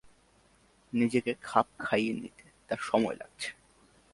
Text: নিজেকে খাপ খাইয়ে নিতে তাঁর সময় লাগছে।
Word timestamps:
নিজেকে 0.93 1.31
খাপ 1.41 1.67
খাইয়ে 1.79 2.13
নিতে 2.13 2.45
তাঁর 2.67 2.81
সময় 2.81 3.15
লাগছে। 3.15 3.49